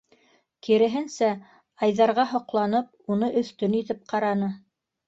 [0.67, 1.29] Киреһенсә,
[1.89, 4.53] Айҙарға һоҡланып, уны өҫтөн итеп ҡараны.